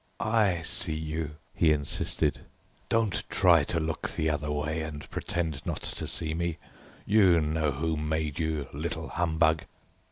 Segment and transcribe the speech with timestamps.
[0.19, 2.47] "I see you," he insisted,
[2.89, 6.57] "don't try to look the other way and pretend not to see me.
[7.05, 9.65] You know who made you, little humbug!"